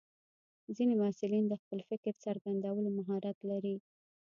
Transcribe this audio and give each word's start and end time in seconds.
ځینې 0.75 0.93
محصلین 1.01 1.45
د 1.47 1.53
خپل 1.61 1.79
فکر 1.89 2.13
څرګندولو 2.25 2.89
مهارت 2.97 3.37
لري. 3.49 3.75